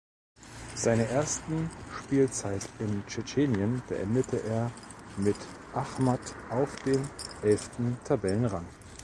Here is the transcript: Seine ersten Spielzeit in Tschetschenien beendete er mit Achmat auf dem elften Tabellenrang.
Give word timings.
Seine 0.73 1.05
ersten 1.09 1.69
Spielzeit 1.95 2.67
in 2.79 3.05
Tschetschenien 3.05 3.83
beendete 3.87 4.41
er 4.41 4.71
mit 5.17 5.35
Achmat 5.75 6.33
auf 6.49 6.75
dem 6.77 7.07
elften 7.43 7.99
Tabellenrang. 8.03 8.65